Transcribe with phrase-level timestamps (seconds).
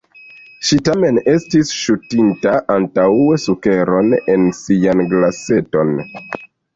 [0.67, 5.93] Ŝi tamen estis ŝutinta antaŭe sukeron en sian glaseton.